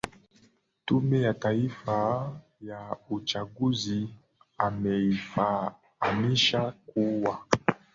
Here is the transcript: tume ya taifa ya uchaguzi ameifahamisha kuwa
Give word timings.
tume 0.85 1.21
ya 1.21 1.33
taifa 1.33 2.31
ya 2.61 2.97
uchaguzi 3.09 4.09
ameifahamisha 4.57 6.71
kuwa 6.85 7.45